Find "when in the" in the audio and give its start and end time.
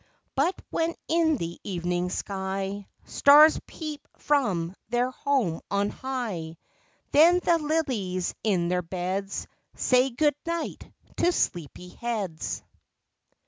0.71-1.59